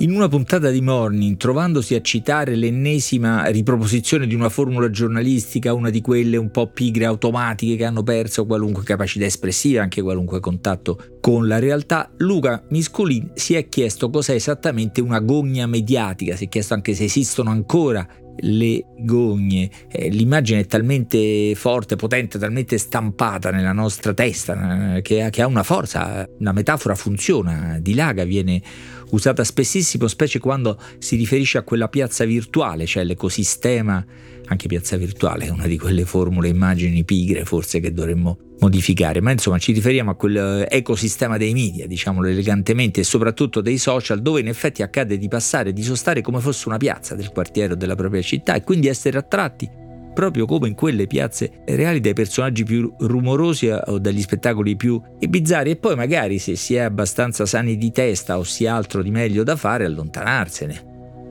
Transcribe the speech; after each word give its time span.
In 0.00 0.14
una 0.14 0.28
puntata 0.28 0.70
di 0.70 0.80
Morning, 0.80 1.36
trovandosi 1.36 1.96
a 1.96 2.00
citare 2.00 2.54
l'ennesima 2.54 3.46
riproposizione 3.46 4.28
di 4.28 4.34
una 4.36 4.48
formula 4.48 4.90
giornalistica, 4.90 5.72
una 5.72 5.90
di 5.90 6.00
quelle 6.00 6.36
un 6.36 6.52
po' 6.52 6.68
pigre 6.68 7.04
automatiche 7.04 7.74
che 7.74 7.84
hanno 7.84 8.04
perso 8.04 8.46
qualunque 8.46 8.84
capacità 8.84 9.24
espressiva, 9.24 9.82
anche 9.82 10.00
qualunque 10.00 10.38
contatto 10.38 11.16
con 11.20 11.48
la 11.48 11.58
realtà, 11.58 12.12
Luca 12.18 12.62
Miscolin 12.68 13.32
si 13.34 13.54
è 13.54 13.68
chiesto 13.68 14.08
cos'è 14.08 14.34
esattamente 14.34 15.00
una 15.00 15.18
gogna 15.18 15.66
mediatica, 15.66 16.36
si 16.36 16.44
è 16.44 16.48
chiesto 16.48 16.74
anche 16.74 16.94
se 16.94 17.02
esistono 17.02 17.50
ancora 17.50 18.06
le 18.40 18.84
gogne. 18.98 19.70
Eh, 19.90 20.10
l'immagine 20.10 20.60
è 20.60 20.66
talmente 20.66 21.54
forte, 21.54 21.96
potente, 21.96 22.38
talmente 22.38 22.78
stampata 22.78 23.50
nella 23.50 23.72
nostra 23.72 24.14
testa 24.14 24.96
eh, 24.96 25.02
che, 25.02 25.22
ha 25.22 25.46
una 25.46 25.62
forza, 25.62 26.28
la 26.38 26.52
metafora 26.52 26.94
funziona, 26.94 27.78
dilaga, 27.80 28.24
viene 28.24 28.62
usata 29.10 29.44
spessissimo, 29.44 30.06
specie 30.08 30.38
quando 30.38 30.78
si 30.98 31.16
riferisce 31.16 31.58
a 31.58 31.62
quella 31.62 31.88
piazza 31.88 32.24
virtuale, 32.24 32.86
cioè 32.86 33.04
l'ecosistema, 33.04 34.04
anche 34.46 34.66
piazza 34.66 34.96
virtuale 34.96 35.46
è 35.46 35.50
una 35.50 35.66
di 35.66 35.78
quelle 35.78 36.04
formule 36.04 36.48
immagini 36.48 37.04
pigre 37.04 37.44
forse 37.44 37.80
che 37.80 37.92
dovremmo 37.92 38.38
modificare, 38.60 39.20
ma 39.20 39.30
insomma 39.30 39.58
ci 39.58 39.72
riferiamo 39.72 40.10
a 40.10 40.14
quell'ecosistema 40.14 41.36
dei 41.36 41.52
media, 41.52 41.86
diciamolo 41.86 42.28
elegantemente, 42.28 43.00
e 43.00 43.04
soprattutto 43.04 43.60
dei 43.60 43.78
social, 43.78 44.20
dove 44.20 44.40
in 44.40 44.48
effetti 44.48 44.82
accade 44.82 45.18
di 45.18 45.28
passare, 45.28 45.72
di 45.72 45.82
sostare 45.82 46.22
come 46.22 46.40
fosse 46.40 46.68
una 46.68 46.78
piazza 46.78 47.14
del 47.14 47.30
quartiere 47.30 47.74
o 47.74 47.76
della 47.76 47.94
propria 47.94 48.22
città 48.22 48.54
e 48.54 48.64
quindi 48.64 48.88
essere 48.88 49.18
attratti 49.18 49.86
proprio 50.18 50.46
come 50.46 50.66
in 50.66 50.74
quelle 50.74 51.06
piazze 51.06 51.62
reali 51.64 52.00
dai 52.00 52.12
personaggi 52.12 52.64
più 52.64 52.92
rumorosi 52.98 53.68
o 53.68 54.00
dagli 54.00 54.20
spettacoli 54.20 54.74
più 54.74 55.00
bizzarri 55.16 55.70
e 55.70 55.76
poi 55.76 55.94
magari 55.94 56.40
se 56.40 56.56
si 56.56 56.74
è 56.74 56.80
abbastanza 56.80 57.46
sani 57.46 57.76
di 57.76 57.92
testa 57.92 58.36
o 58.36 58.42
si 58.42 58.66
ha 58.66 58.74
altro 58.74 59.00
di 59.00 59.12
meglio 59.12 59.44
da 59.44 59.54
fare 59.54 59.84
allontanarsene 59.84 60.86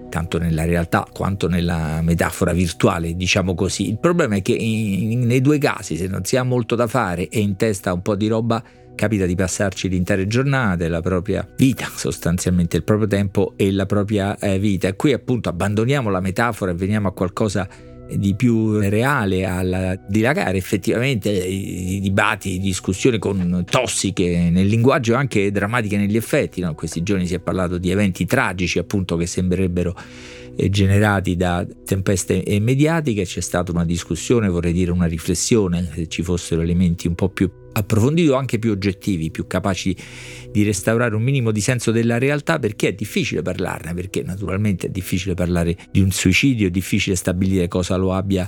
tanto 0.09 0.37
nella 0.37 0.63
realtà 0.63 1.05
quanto 1.11 1.49
nella 1.49 1.99
metafora 2.01 2.53
virtuale, 2.53 3.13
diciamo 3.17 3.55
così. 3.55 3.89
Il 3.89 3.99
problema 3.99 4.37
è 4.37 4.41
che 4.41 4.53
in, 4.53 5.19
nei 5.25 5.41
due 5.41 5.57
casi, 5.57 5.97
se 5.97 6.07
non 6.07 6.23
si 6.23 6.37
ha 6.37 6.43
molto 6.43 6.75
da 6.75 6.87
fare 6.87 7.27
e 7.27 7.41
in 7.41 7.57
testa 7.57 7.91
un 7.91 8.01
po' 8.01 8.15
di 8.15 8.27
roba, 8.27 8.63
capita 8.95 9.25
di 9.25 9.35
passarci 9.35 9.89
l'intera 9.89 10.25
giornata, 10.25 10.87
la 10.87 11.01
propria 11.01 11.45
vita, 11.57 11.87
sostanzialmente 11.93 12.77
il 12.77 12.83
proprio 12.83 13.07
tempo 13.07 13.51
e 13.57 13.69
la 13.69 13.85
propria 13.85 14.37
eh, 14.39 14.57
vita. 14.57 14.87
E 14.87 14.95
qui 14.95 15.11
appunto 15.11 15.49
abbandoniamo 15.49 16.09
la 16.09 16.21
metafora 16.21 16.71
e 16.71 16.75
veniamo 16.75 17.09
a 17.09 17.11
qualcosa 17.11 17.67
di 18.15 18.35
più 18.35 18.79
reale, 18.79 19.45
a 19.45 19.99
dilagare 20.07 20.57
effettivamente 20.57 21.29
i 21.29 21.99
dibattiti, 21.99 22.59
discussioni 22.59 23.17
con 23.17 23.65
tossiche 23.69 24.49
nel 24.49 24.67
linguaggio 24.67 25.13
e 25.13 25.15
anche 25.17 25.51
drammatiche 25.51 25.97
negli 25.97 26.15
effetti. 26.15 26.61
No? 26.61 26.73
Questi 26.73 27.03
giorni 27.03 27.27
si 27.27 27.35
è 27.35 27.39
parlato 27.39 27.77
di 27.77 27.89
eventi 27.91 28.25
tragici 28.25 28.79
appunto 28.79 29.17
che 29.17 29.25
sembrerebbero 29.25 29.95
eh, 30.55 30.69
generati 30.69 31.35
da 31.35 31.65
tempeste 31.85 32.43
mediatiche, 32.59 33.23
c'è 33.23 33.41
stata 33.41 33.71
una 33.71 33.85
discussione, 33.85 34.49
vorrei 34.49 34.73
dire 34.73 34.91
una 34.91 35.05
riflessione, 35.05 35.89
se 35.93 36.07
ci 36.07 36.23
fossero 36.23 36.61
elementi 36.61 37.07
un 37.07 37.15
po' 37.15 37.29
più 37.29 37.49
approfonditi 37.77 38.27
o 38.27 38.35
anche 38.35 38.59
più 38.59 38.71
oggettivi, 38.71 39.31
più 39.31 39.47
capaci 39.47 39.95
di 40.51 40.63
restaurare 40.63 41.15
un 41.15 41.23
minimo 41.23 41.51
di 41.51 41.61
senso 41.61 41.91
della 41.91 42.17
realtà, 42.17 42.59
perché 42.59 42.89
è 42.89 42.93
difficile 42.93 43.41
parlarne, 43.41 43.93
perché 43.93 44.23
naturalmente 44.23 44.87
è 44.87 44.89
difficile 44.89 45.33
parlare 45.33 45.77
di 45.91 46.01
un 46.01 46.11
suicidio, 46.11 46.67
è 46.67 46.71
difficile 46.71 47.15
stabilire 47.15 47.67
cosa 47.67 47.95
lo 47.95 48.13
abbia 48.13 48.47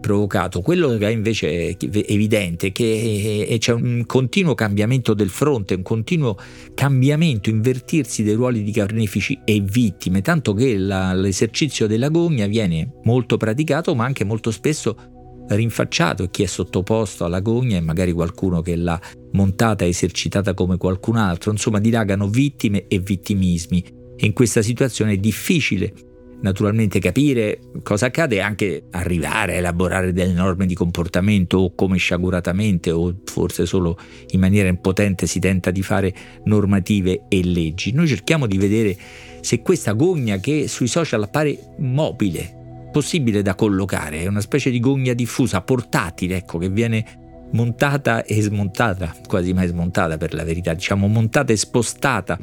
provocato. 0.00 0.60
Quello 0.60 0.96
che 0.96 1.08
è 1.08 1.10
invece 1.10 1.76
evidente 1.76 2.68
è 2.68 2.72
che 2.72 3.56
c'è 3.58 3.72
un 3.72 4.04
continuo 4.06 4.54
cambiamento 4.54 5.12
del 5.14 5.28
fronte, 5.28 5.74
un 5.74 5.82
continuo 5.82 6.38
cambiamento, 6.74 7.50
invertirsi 7.50 8.22
dei 8.22 8.34
ruoli 8.34 8.62
di 8.62 8.72
carnefici 8.72 9.40
e 9.44 9.60
vittime, 9.60 10.22
tanto 10.22 10.54
che 10.54 10.76
la, 10.76 11.12
l'esercizio 11.12 11.86
della 11.86 12.08
gogna 12.08 12.46
viene 12.46 12.92
molto 13.04 13.36
praticato, 13.36 13.94
ma 13.94 14.04
anche 14.04 14.24
molto 14.24 14.50
spesso 14.50 15.17
rinfacciato 15.48 16.22
e 16.22 16.30
chi 16.30 16.42
è 16.42 16.46
sottoposto 16.46 17.24
alla 17.24 17.40
gogna 17.40 17.76
e 17.76 17.80
magari 17.80 18.12
qualcuno 18.12 18.60
che 18.60 18.76
l'ha 18.76 19.00
montata 19.32 19.84
e 19.84 19.88
esercitata 19.88 20.54
come 20.54 20.76
qualcun 20.76 21.16
altro, 21.16 21.50
insomma 21.50 21.78
dilagano 21.78 22.28
vittime 22.28 22.86
e 22.88 22.98
vittimismi 22.98 23.84
e 24.16 24.26
in 24.26 24.32
questa 24.32 24.62
situazione 24.62 25.12
è 25.12 25.16
difficile 25.16 25.92
naturalmente 26.40 26.98
capire 26.98 27.60
cosa 27.82 28.06
accade 28.06 28.36
e 28.36 28.40
anche 28.40 28.84
arrivare 28.90 29.54
a 29.54 29.56
elaborare 29.56 30.12
delle 30.12 30.32
norme 30.32 30.66
di 30.66 30.74
comportamento 30.74 31.58
o 31.58 31.74
come 31.74 31.96
sciaguratamente 31.98 32.90
o 32.90 33.20
forse 33.24 33.66
solo 33.66 33.98
in 34.30 34.40
maniera 34.40 34.68
impotente 34.68 35.26
si 35.26 35.40
tenta 35.40 35.70
di 35.70 35.82
fare 35.82 36.14
normative 36.44 37.24
e 37.28 37.44
leggi. 37.44 37.92
Noi 37.92 38.06
cerchiamo 38.06 38.46
di 38.46 38.58
vedere 38.58 38.96
se 39.40 39.62
questa 39.62 39.92
gogna 39.92 40.38
che 40.38 40.68
sui 40.68 40.88
social 40.88 41.22
appare 41.22 41.74
mobile, 41.78 42.57
possibile 42.90 43.42
da 43.42 43.54
collocare, 43.54 44.22
è 44.22 44.26
una 44.26 44.40
specie 44.40 44.70
di 44.70 44.80
gogna 44.80 45.12
diffusa, 45.12 45.60
portatile, 45.60 46.36
ecco, 46.36 46.58
che 46.58 46.68
viene 46.68 47.04
montata 47.52 48.24
e 48.24 48.40
smontata, 48.42 49.14
quasi 49.26 49.52
mai 49.52 49.68
smontata 49.68 50.16
per 50.16 50.34
la 50.34 50.44
verità, 50.44 50.74
diciamo 50.74 51.06
montata 51.06 51.52
e 51.52 51.56
spostata 51.56 52.38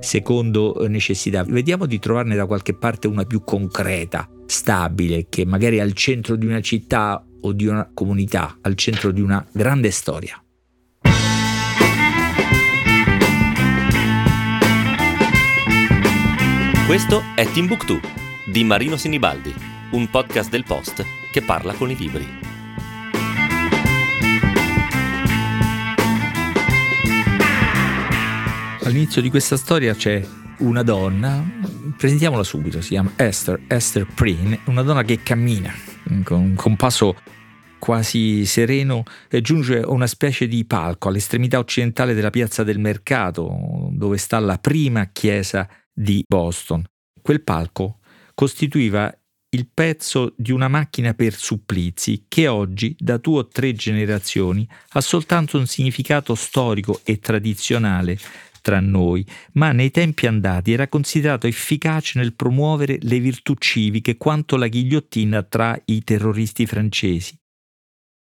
secondo 0.00 0.78
eh, 0.80 0.88
necessità. 0.88 1.42
Vediamo 1.44 1.86
di 1.86 1.98
trovarne 1.98 2.36
da 2.36 2.46
qualche 2.46 2.74
parte 2.74 3.06
una 3.06 3.24
più 3.24 3.42
concreta, 3.44 4.28
stabile, 4.46 5.26
che 5.28 5.44
magari 5.44 5.78
è 5.78 5.80
al 5.80 5.92
centro 5.92 6.36
di 6.36 6.46
una 6.46 6.60
città 6.60 7.24
o 7.40 7.52
di 7.52 7.66
una 7.66 7.90
comunità, 7.92 8.58
al 8.62 8.74
centro 8.74 9.10
di 9.10 9.20
una 9.20 9.44
grande 9.52 9.90
storia. 9.90 10.40
Questo 16.86 17.22
è 17.34 17.44
Timbuktu 17.50 17.98
di 18.46 18.62
Marino 18.62 18.96
Sinibaldi, 18.96 19.52
un 19.90 20.08
podcast 20.10 20.50
del 20.50 20.64
Post 20.64 21.04
che 21.30 21.42
parla 21.42 21.72
con 21.74 21.90
i 21.90 21.96
libri. 21.96 22.26
All'inizio 28.82 29.20
di 29.20 29.30
questa 29.30 29.56
storia 29.56 29.94
c'è 29.94 30.24
una 30.58 30.82
donna, 30.82 31.44
presentiamola 31.96 32.42
subito, 32.42 32.80
si 32.80 32.90
chiama 32.90 33.12
Esther, 33.16 33.62
Esther 33.66 34.06
Preen, 34.06 34.58
una 34.66 34.82
donna 34.82 35.02
che 35.02 35.22
cammina 35.22 35.72
con, 36.24 36.54
con 36.54 36.70
un 36.72 36.76
passo 36.76 37.16
quasi 37.78 38.46
sereno 38.46 39.02
e 39.28 39.40
giunge 39.40 39.80
a 39.80 39.90
una 39.90 40.06
specie 40.06 40.46
di 40.46 40.64
palco 40.64 41.08
all'estremità 41.08 41.58
occidentale 41.58 42.14
della 42.14 42.30
piazza 42.30 42.62
del 42.62 42.78
mercato, 42.78 43.88
dove 43.92 44.18
sta 44.18 44.38
la 44.38 44.58
prima 44.58 45.10
chiesa 45.10 45.68
di 45.92 46.24
Boston. 46.26 46.84
Quel 47.20 47.42
palco 47.42 47.98
costituiva 48.34 49.12
il 49.50 49.68
pezzo 49.72 50.34
di 50.36 50.52
una 50.52 50.68
macchina 50.68 51.14
per 51.14 51.34
supplizi 51.34 52.24
che 52.28 52.48
oggi, 52.48 52.94
da 52.98 53.16
due 53.16 53.38
o 53.38 53.48
tre 53.48 53.72
generazioni, 53.72 54.68
ha 54.90 55.00
soltanto 55.00 55.58
un 55.58 55.66
significato 55.66 56.34
storico 56.34 57.00
e 57.04 57.18
tradizionale 57.18 58.18
tra 58.60 58.80
noi, 58.80 59.24
ma 59.52 59.70
nei 59.70 59.92
tempi 59.92 60.26
andati 60.26 60.72
era 60.72 60.88
considerato 60.88 61.46
efficace 61.46 62.18
nel 62.18 62.34
promuovere 62.34 62.98
le 63.02 63.20
virtù 63.20 63.54
civiche 63.54 64.16
quanto 64.16 64.56
la 64.56 64.66
ghigliottina 64.66 65.44
tra 65.44 65.80
i 65.84 66.02
terroristi 66.02 66.66
francesi. 66.66 67.38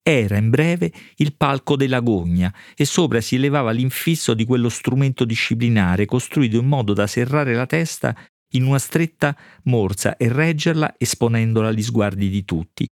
Era 0.03 0.37
in 0.37 0.49
breve 0.49 0.91
il 1.17 1.35
palco 1.35 1.75
della 1.75 1.99
gogna 1.99 2.51
e 2.75 2.85
sopra 2.85 3.21
si 3.21 3.35
elevava 3.35 3.69
l'infisso 3.69 4.33
di 4.33 4.45
quello 4.45 4.67
strumento 4.67 5.25
disciplinare 5.25 6.05
costruito 6.05 6.57
in 6.57 6.65
modo 6.65 6.93
da 6.93 7.05
serrare 7.05 7.53
la 7.53 7.67
testa 7.67 8.17
in 8.51 8.65
una 8.65 8.79
stretta 8.79 9.35
morsa 9.63 10.17
e 10.17 10.31
reggerla 10.31 10.95
esponendola 10.97 11.69
agli 11.69 11.83
sguardi 11.83 12.29
di 12.29 12.45
tutti, 12.45 12.87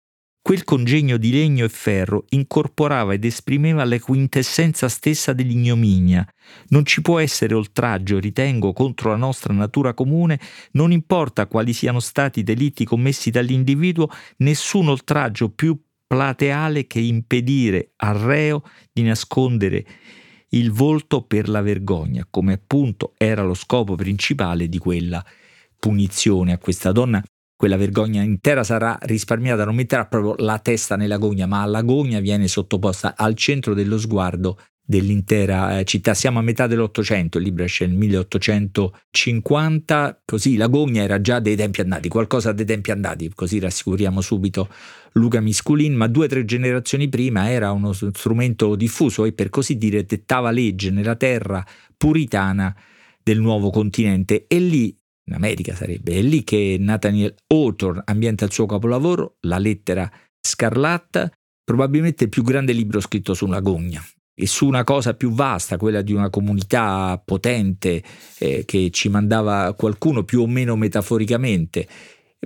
Quel 0.46 0.62
congegno 0.64 1.16
di 1.16 1.30
legno 1.30 1.64
e 1.64 1.70
ferro 1.70 2.26
incorporava 2.28 3.14
ed 3.14 3.24
esprimeva 3.24 3.82
la 3.86 3.98
quintessenza 3.98 4.90
stessa 4.90 5.32
dell'ignominia. 5.32 6.28
Non 6.68 6.84
ci 6.84 7.00
può 7.00 7.18
essere 7.18 7.54
oltraggio, 7.54 8.18
ritengo, 8.18 8.74
contro 8.74 9.08
la 9.08 9.16
nostra 9.16 9.54
natura 9.54 9.94
comune, 9.94 10.38
non 10.72 10.92
importa 10.92 11.46
quali 11.46 11.72
siano 11.72 11.98
stati 11.98 12.40
i 12.40 12.42
delitti 12.42 12.84
commessi 12.84 13.30
dall'individuo, 13.30 14.10
nessun 14.38 14.88
oltraggio 14.88 15.48
più 15.48 15.80
plateale 16.06 16.86
che 16.86 17.00
impedire 17.00 17.92
al 17.96 18.16
reo 18.16 18.64
di 18.92 19.02
nascondere 19.02 19.86
il 20.50 20.72
volto 20.72 21.22
per 21.22 21.48
la 21.48 21.62
vergogna, 21.62 22.26
come 22.28 22.52
appunto 22.52 23.14
era 23.16 23.42
lo 23.42 23.54
scopo 23.54 23.94
principale 23.94 24.68
di 24.68 24.76
quella 24.76 25.24
punizione 25.78 26.52
a 26.52 26.58
questa 26.58 26.92
donna 26.92 27.22
quella 27.56 27.76
vergogna 27.76 28.20
intera 28.20 28.64
sarà 28.64 28.98
risparmiata, 29.00 29.64
non 29.64 29.76
metterà 29.76 30.06
proprio 30.06 30.34
la 30.44 30.58
testa 30.58 30.96
nella 30.96 31.18
gogna, 31.18 31.46
ma 31.46 31.64
la 31.64 31.82
gogna 31.82 32.18
viene 32.20 32.48
sottoposta 32.48 33.14
al 33.16 33.36
centro 33.36 33.74
dello 33.74 33.96
sguardo 33.96 34.58
dell'intera 34.84 35.78
eh, 35.78 35.84
città. 35.84 36.14
Siamo 36.14 36.40
a 36.40 36.42
metà 36.42 36.66
dell'Ottocento, 36.66 37.38
il 37.38 37.44
libro 37.44 37.62
esce 37.64 37.86
nel 37.86 37.96
1850, 37.96 40.22
così 40.24 40.56
la 40.56 40.66
gogna 40.66 41.02
era 41.02 41.20
già 41.20 41.38
dei 41.38 41.54
tempi 41.56 41.80
andati, 41.80 42.08
qualcosa 42.08 42.52
dei 42.52 42.66
tempi 42.66 42.90
andati, 42.90 43.30
così 43.34 43.60
rassicuriamo 43.60 44.20
subito 44.20 44.68
Luca 45.12 45.40
Misculin, 45.40 45.94
ma 45.94 46.06
due 46.06 46.26
o 46.26 46.28
tre 46.28 46.44
generazioni 46.44 47.08
prima 47.08 47.50
era 47.50 47.72
uno 47.72 47.92
strumento 47.92 48.74
diffuso 48.74 49.24
e 49.24 49.32
per 49.32 49.48
così 49.48 49.78
dire 49.78 50.04
dettava 50.04 50.50
legge 50.50 50.90
nella 50.90 51.16
terra 51.16 51.64
puritana 51.96 52.76
del 53.22 53.40
nuovo 53.40 53.70
continente 53.70 54.44
e 54.48 54.58
lì 54.58 54.94
in 55.26 55.34
America 55.34 55.74
sarebbe. 55.74 56.12
È 56.12 56.22
lì 56.22 56.44
che 56.44 56.76
Nathaniel 56.78 57.34
Hawthorne 57.46 58.02
ambienta 58.04 58.44
il 58.44 58.52
suo 58.52 58.66
capolavoro, 58.66 59.36
La 59.40 59.58
lettera 59.58 60.10
scarlatta, 60.40 61.30
probabilmente 61.62 62.24
il 62.24 62.30
più 62.30 62.42
grande 62.42 62.72
libro 62.72 63.00
scritto 63.00 63.34
sulla 63.34 63.60
gogna 63.60 64.04
e 64.36 64.46
su 64.46 64.66
una 64.66 64.84
cosa 64.84 65.14
più 65.14 65.30
vasta, 65.30 65.76
quella 65.76 66.02
di 66.02 66.12
una 66.12 66.28
comunità 66.28 67.20
potente 67.24 68.02
eh, 68.38 68.64
che 68.64 68.90
ci 68.90 69.08
mandava 69.08 69.74
qualcuno 69.74 70.24
più 70.24 70.42
o 70.42 70.46
meno 70.46 70.76
metaforicamente 70.76 71.86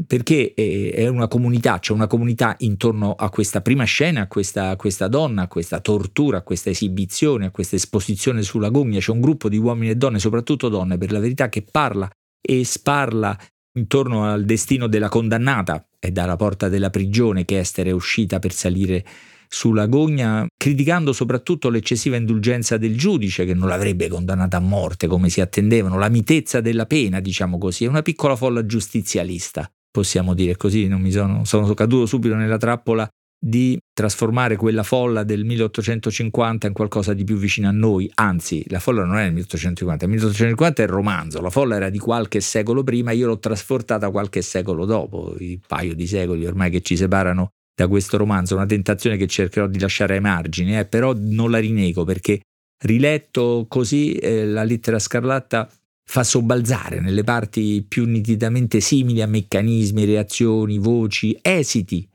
perché 0.07 0.55
eh, 0.55 0.93
è 0.95 1.09
una 1.09 1.29
comunità, 1.29 1.79
c'è 1.79 1.93
una 1.93 2.07
comunità 2.07 2.55
intorno 2.59 3.15
a 3.15 3.31
questa 3.31 3.61
prima 3.61 3.85
scena, 3.85 4.23
a 4.23 4.27
questa, 4.29 4.71
a 4.71 4.77
questa, 4.77 5.09
donna, 5.09 5.43
a 5.43 5.49
questa 5.49 5.81
tortura, 5.81 6.39
a 6.39 6.43
questa 6.43 6.71
esibizione, 6.71 7.47
a 7.47 7.51
questa 7.51 7.77
esposizione 7.77 8.43
sulla 8.43 8.69
gogna, 8.69 9.01
c'è 9.01 9.11
un 9.11 9.21
gruppo 9.21 9.49
di 9.49 9.57
uomini 9.57 9.91
e 9.91 9.97
donne, 9.97 10.19
soprattutto 10.19 10.69
donne, 10.69 10.99
per 10.99 11.13
la 11.13 11.19
verità, 11.19 11.49
che 11.49 11.65
parla 11.69 12.09
e 12.41 12.65
sparla 12.65 13.39
intorno 13.75 14.25
al 14.25 14.45
destino 14.45 14.87
della 14.87 15.09
condannata, 15.09 15.87
è 15.99 16.11
dalla 16.11 16.37
porta 16.37 16.69
della 16.69 16.91
prigione 16.91 17.45
che 17.45 17.59
Esther 17.59 17.87
è 17.87 17.91
uscita 17.93 18.39
per 18.39 18.53
salire 18.53 19.05
sulla 19.49 19.87
gogna, 19.87 20.47
criticando 20.57 21.13
soprattutto 21.13 21.71
l'eccessiva 21.71 22.17
indulgenza 22.17 22.77
del 22.77 22.97
giudice 22.97 23.45
che 23.45 23.55
non 23.55 23.69
l'avrebbe 23.69 24.09
condannata 24.09 24.59
a 24.59 24.61
morte 24.61 25.07
come 25.07 25.31
si 25.31 25.41
attendevano, 25.41 25.99
la 25.99 26.09
mitezza 26.09 26.61
della 26.61 26.87
pena, 26.87 27.21
diciamo 27.21 27.57
così, 27.57 27.85
è 27.85 27.89
una 27.89 28.03
piccola 28.03 28.37
folla 28.37 28.67
giustizialista 28.67 29.71
possiamo 29.91 30.35
dire 30.35 30.57
così, 30.57 30.87
non 30.87 31.01
mi 31.01 31.11
sono, 31.11 31.45
sono 31.45 31.75
caduto 31.75 32.07
subito 32.07 32.35
nella 32.35 32.57
trappola 32.57 33.09
di 33.41 33.79
trasformare 33.93 34.57
quella 34.57 34.83
folla 34.83 35.23
del 35.23 35.45
1850 35.45 36.67
in 36.67 36.73
qualcosa 36.73 37.15
di 37.15 37.23
più 37.25 37.37
vicino 37.37 37.69
a 37.69 37.73
noi, 37.73 38.11
anzi 38.15 38.65
la 38.69 38.81
folla 38.81 39.05
non 39.05 39.17
è 39.17 39.25
il 39.25 39.33
1850, 39.33 40.05
il 40.05 40.11
1850 40.11 40.83
è 40.83 40.85
il 40.87 40.93
romanzo, 40.93 41.41
la 41.41 41.51
folla 41.51 41.77
era 41.77 41.89
di 41.89 41.99
qualche 41.99 42.41
secolo 42.41 42.83
prima, 42.83 43.13
io 43.13 43.29
l'ho 43.29 43.39
trasportata 43.39 44.11
qualche 44.11 44.43
secolo 44.43 44.85
dopo, 44.85 45.37
il 45.39 45.61
paio 45.65 45.95
di 45.95 46.07
secoli 46.07 46.47
ormai 46.47 46.71
che 46.71 46.81
ci 46.81 46.97
separano 46.97 47.51
da 47.75 47.87
questo 47.87 48.17
romanzo, 48.17 48.57
una 48.57 48.67
tentazione 48.67 49.17
che 49.17 49.29
cercherò 49.29 49.69
di 49.69 49.79
lasciare 49.79 50.15
ai 50.15 50.21
margini, 50.21 50.77
eh, 50.77 50.85
però 50.85 51.15
non 51.17 51.53
la 51.53 51.59
rinego 51.59 52.05
perché 52.05 52.41
riletto 52.85 53.67
così 53.69 54.15
eh, 54.15 54.47
la 54.47 54.65
lettera 54.65 54.99
scarlatta 54.99 55.71
fa 56.05 56.25
sobbalzare 56.25 57.01
nelle 57.01 57.23
parti 57.23 57.85
più 57.87 58.05
nitidamente 58.05 58.81
simili 58.81 59.23
a 59.23 59.27
meccanismi, 59.27 60.05
reazioni, 60.05 60.79
voci, 60.79 61.39
esiti 61.41 62.09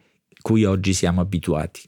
cui 0.43 0.65
oggi 0.65 0.93
siamo 0.93 1.21
abituati. 1.21 1.81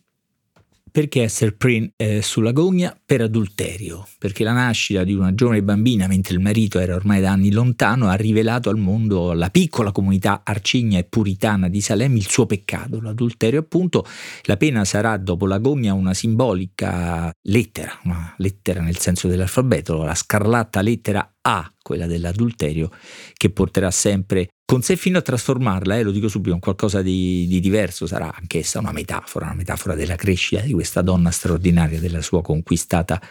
Perché 0.96 1.24
Esther 1.24 1.58
Prynne 1.58 1.92
è 1.98 2.22
sulla 2.22 2.54
gogna? 2.54 2.98
Per 3.06 3.20
adulterio, 3.20 4.08
perché 4.18 4.46
la 4.46 4.54
nascita 4.54 5.04
di 5.04 5.14
una 5.14 5.36
giovane 5.36 5.62
bambina 5.62 6.08
mentre 6.08 6.36
il 6.36 6.40
marito 6.40 6.80
era 6.80 6.96
ormai 6.96 7.20
da 7.20 7.32
anni 7.32 7.52
lontano 7.52 8.08
ha 8.08 8.14
rivelato 8.14 8.70
al 8.70 8.78
mondo, 8.78 9.32
alla 9.32 9.50
piccola 9.50 9.92
comunità 9.92 10.44
arcigna 10.46 10.98
e 10.98 11.04
puritana 11.04 11.68
di 11.68 11.82
Salem, 11.82 12.16
il 12.16 12.30
suo 12.30 12.46
peccato, 12.46 13.02
l'adulterio 13.02 13.60
appunto. 13.60 14.06
La 14.44 14.56
pena 14.56 14.86
sarà 14.86 15.18
dopo 15.18 15.46
la 15.48 15.58
gogna 15.58 15.92
una 15.92 16.14
simbolica 16.14 17.30
lettera, 17.42 18.00
una 18.06 18.34
lettera 18.38 18.80
nel 18.80 18.98
senso 18.98 19.28
dell'alfabeto, 19.28 20.02
la 20.02 20.16
scarlatta 20.16 20.82
lettera 20.82 21.35
A, 21.48 21.72
quella 21.82 22.08
dell'adulterio, 22.08 22.90
che 23.34 23.52
porterà 23.52 23.92
sempre 23.92 24.50
con 24.66 24.82
sé 24.82 24.96
fino 24.96 25.20
a 25.20 25.22
trasformarla, 25.22 25.98
eh, 25.98 26.02
lo 26.02 26.10
dico 26.10 26.28
subito, 26.28 26.56
in 26.56 26.60
qualcosa 26.60 27.04
di, 27.04 27.46
di, 27.48 27.60
diverso, 27.60 28.08
sarà 28.08 28.34
anch'essa 28.36 28.80
una 28.80 28.92
metafora, 28.92 29.46
una 29.46 29.54
metafora 29.54 29.94
della 29.94 30.16
crescita 30.16 30.62
di 30.62 30.74
questa 30.74 31.04
donna 31.04 31.30
straordinaria, 31.30 32.00
della 32.00 32.24
sua 32.24 32.42
conquistata 32.42 33.22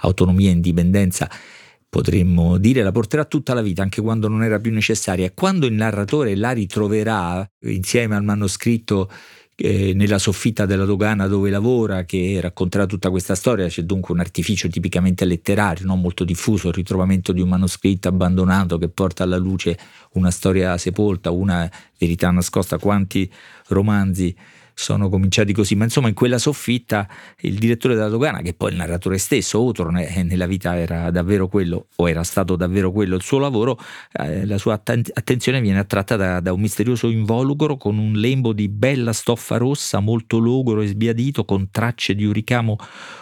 autonomia 0.00 0.50
e 0.50 0.52
indipendenza, 0.52 1.30
potremmo 1.88 2.58
dire, 2.58 2.82
la 2.82 2.92
porterà 2.92 3.24
tutta 3.24 3.54
la 3.54 3.62
vita, 3.62 3.80
anche 3.80 4.02
quando 4.02 4.28
non 4.28 4.42
era 4.42 4.60
più 4.60 4.70
necessaria. 4.70 5.30
Quando 5.32 5.64
il 5.64 5.72
narratore 5.72 6.36
la 6.36 6.50
ritroverà 6.50 7.46
insieme 7.60 8.14
al 8.14 8.22
manoscritto 8.22 9.10
nella 9.54 10.18
soffitta 10.18 10.66
della 10.66 10.84
dogana 10.84 11.26
dove 11.28 11.50
lavora, 11.50 12.04
che 12.04 12.38
racconterà 12.40 12.86
tutta 12.86 13.10
questa 13.10 13.34
storia, 13.34 13.68
c'è 13.68 13.82
dunque 13.82 14.14
un 14.14 14.20
artificio 14.20 14.68
tipicamente 14.68 15.24
letterario, 15.24 15.86
non 15.86 16.00
molto 16.00 16.24
diffuso, 16.24 16.68
il 16.68 16.74
ritrovamento 16.74 17.32
di 17.32 17.40
un 17.40 17.48
manoscritto 17.48 18.08
abbandonato 18.08 18.78
che 18.78 18.88
porta 18.88 19.22
alla 19.24 19.36
luce 19.36 19.78
una 20.12 20.30
storia 20.30 20.76
sepolta, 20.78 21.30
una 21.30 21.70
verità 21.98 22.30
nascosta, 22.30 22.78
quanti 22.78 23.30
romanzi 23.68 24.34
sono 24.74 25.08
cominciati 25.08 25.52
così, 25.52 25.74
ma 25.74 25.84
insomma 25.84 26.08
in 26.08 26.14
quella 26.14 26.38
soffitta 26.38 27.08
il 27.40 27.58
direttore 27.58 27.94
della 27.94 28.08
dogana, 28.08 28.40
che 28.40 28.54
poi 28.54 28.70
il 28.70 28.76
narratore 28.76 29.18
stesso, 29.18 29.58
Hawthorne, 29.58 30.14
eh, 30.14 30.22
nella 30.22 30.46
vita 30.46 30.78
era 30.78 31.10
davvero 31.10 31.48
quello, 31.48 31.86
o 31.96 32.08
era 32.08 32.22
stato 32.24 32.56
davvero 32.56 32.92
quello 32.92 33.16
il 33.16 33.22
suo 33.22 33.38
lavoro, 33.38 33.78
eh, 34.12 34.46
la 34.46 34.58
sua 34.58 34.74
atten- 34.74 35.10
attenzione 35.12 35.60
viene 35.60 35.78
attratta 35.78 36.16
da, 36.16 36.40
da, 36.40 36.52
un 36.52 36.60
misterioso 36.60 37.08
involucro 37.08 37.76
con 37.76 37.98
un 37.98 38.12
lembo 38.12 38.52
di 38.52 38.68
bella 38.68 39.12
stoffa 39.12 39.56
rossa, 39.56 40.00
molto 40.00 40.38
logoro 40.38 40.80
e 40.80 40.86
sbiadito, 40.86 41.44
con 41.44 41.70
tracce 41.70 42.14
di 42.14 42.24
un 42.24 42.32
ricamo 42.32 42.76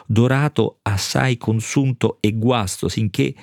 dorato, 0.06 0.78
assai 0.82 1.36
consunto 1.36 2.18
e 2.20 2.32
guasto, 2.32 2.88
sinché 2.88 3.34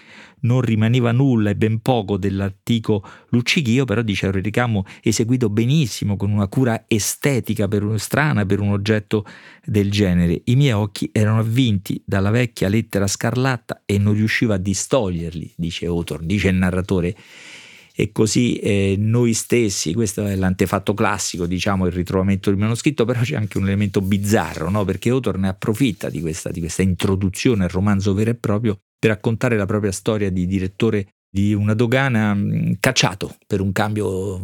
non 0.42 0.62
rimaneva 0.62 1.12
nulla 1.12 1.50
e 1.50 1.56
ben 1.56 1.80
poco 1.80 2.18
dell'antico 2.18 3.04
luccichio, 3.30 3.86
però 3.86 4.01
dice 4.01 4.28
un 4.28 4.34
ricamo 4.34 4.86
eseguito 5.01 5.50
benissimo, 5.50 6.16
con 6.16 6.31
una 6.31 6.48
cura 6.48 6.86
estetica 6.88 7.68
per 7.68 7.84
un, 7.84 7.98
strana 7.98 8.45
per 8.45 8.60
un 8.60 8.72
oggetto 8.72 9.25
del 9.63 9.89
genere. 9.89 10.42
I 10.45 10.56
miei 10.56 10.74
occhi 10.74 11.10
erano 11.12 11.39
avvinti 11.39 12.01
dalla 12.06 12.30
vecchia 12.30 12.69
lettera 12.69 13.07
scarlatta 13.07 13.81
e 13.86 13.98
non 13.98 14.13
riuscivo 14.13 14.54
a 14.54 14.57
distoglierli, 14.57 15.54
dice 15.56 15.86
Autor, 15.86 16.24
dice 16.24 16.50
il 16.50 16.56
narratore 16.56 17.16
e 18.00 18.12
così 18.12 18.57
eh, 18.57 18.95
noi 18.95 19.33
stessi, 19.33 19.92
questo 19.95 20.24
è 20.24 20.36
l'antefatto 20.36 20.94
classico, 20.94 21.48
diciamo 21.48 21.88
il 21.88 21.92
ritrovamento 21.92 22.51
del 22.51 22.60
manoscritto, 22.60 23.06
però 23.06 23.22
c'è 23.22 23.36
anche 23.36 23.57
un 23.57 23.63
elemento 23.63 24.01
bizzarro, 24.01 24.69
no? 24.69 24.86
perché 24.86 25.10
Autor 25.10 25.40
ne 25.40 25.48
approfitta 25.48 26.07
di 26.07 26.22
questa, 26.22 26.51
di 26.51 26.60
questa 26.60 26.83
introduzione 26.83 27.63
al 27.63 27.72
romanzo 27.72 28.13
vero 28.13 28.30
e 28.30 28.36
proprio 28.36 28.81
per 28.98 29.12
raccontare 29.12 29.58
la 29.58 29.66
propria 29.66 29.92
storia 29.92 30.30
di 30.30 30.46
direttore 30.46 31.08
di 31.30 31.54
una 31.54 31.74
dogana 31.74 32.34
mm, 32.34 32.74
cacciato 32.80 33.36
per 33.46 33.62
un 33.62 33.72
cambio 33.72 34.42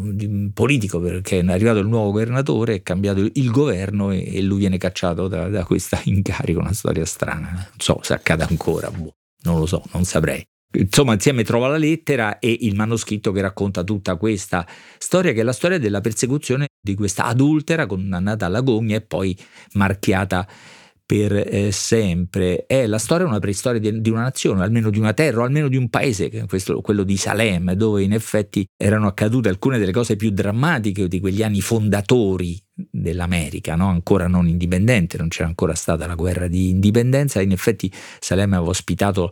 politico 0.54 1.00
perché 1.00 1.40
è 1.40 1.48
arrivato 1.48 1.80
il 1.80 1.88
nuovo 1.88 2.12
governatore, 2.12 2.76
è 2.76 2.84
cambiato 2.84 3.22
il 3.22 3.52
governo 3.52 4.12
e, 4.12 4.42
lui 4.42 4.60
viene 4.60 4.78
cacciato 4.78 5.28
da, 5.28 5.48
da 5.48 5.64
questa 5.64 6.00
incarico, 6.06 6.60
una 6.60 6.74
storia 6.74 7.06
strana, 7.06 7.52
non 7.52 7.78
so 7.78 8.00
se 8.02 8.14
accade 8.14 8.44
ancora, 8.44 8.92
boh, 8.92 9.16
non 9.44 9.60
lo 9.60 9.66
so, 9.66 9.84
non 9.94 10.04
saprei. 10.04 10.46
Insomma, 10.76 11.14
insieme 11.14 11.44
trova 11.44 11.68
la 11.68 11.78
lettera 11.78 12.40
e 12.40 12.58
il 12.62 12.76
manoscritto 12.76 13.32
che 13.32 13.42
racconta 13.42 13.84
tutta 13.84 14.16
questa 14.16 14.66
storia, 14.98 15.32
che 15.32 15.42
è 15.42 15.44
la 15.44 15.54
storia 15.54 15.78
della 15.78 16.02
persecuzione 16.02 16.68
di 16.82 16.96
questa 16.96 17.26
adultera 17.26 17.86
condannata 17.86 18.48
alla 18.48 18.62
gogna 18.62 18.96
e 18.96 19.02
poi 19.02 19.38
marchiata 19.74 20.48
per 21.06 21.34
eh, 21.34 21.72
sempre. 21.72 22.66
È 22.66 22.86
la 22.88 22.98
storia 22.98 23.26
una 23.26 23.40
preistoria 23.40 23.80
di, 23.80 24.02
di, 24.02 24.10
una 24.10 24.22
nazione, 24.22 24.64
almeno 24.64 24.90
di 24.90 25.00
una 25.00 25.14
terra, 25.14 25.42
o 25.42 25.44
almeno 25.44 25.68
di 25.68 25.78
un 25.78 25.90
paese, 25.90 26.46
questo, 26.48 26.82
quello 26.82 27.04
di 27.04 27.18
Salem, 27.18 27.74
dove 27.74 28.04
in 28.04 28.14
effetti 28.14 28.66
erano 28.78 29.08
accadute 29.08 29.50
alcune 29.50 29.78
delle 29.78 29.92
cose 29.92 30.16
più 30.16 30.32
drammatiche 30.32 31.08
di 31.08 31.20
quegli 31.20 31.44
anni 31.44 31.62
fondatori 31.62 32.62
dell'America, 32.74 33.76
no? 33.76 33.88
ancora 33.88 34.28
non 34.28 34.48
indipendente, 34.48 35.18
non 35.18 35.28
c'era 35.28 35.48
ancora 35.48 35.76
stata 35.76 36.08
la 36.08 36.16
guerra 36.16 36.48
di 36.48 36.70
indipendenza, 36.70 37.42
in 37.42 37.52
effetti 37.52 37.92
Salem 38.20 38.54
aveva 38.54 38.70
ospitato 38.70 39.32